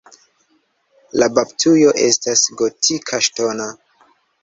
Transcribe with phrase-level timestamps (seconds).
[1.21, 3.73] La baptujo estas gotika ŝtona.